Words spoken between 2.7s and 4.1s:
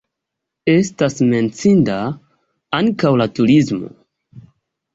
ankaŭ la turismo.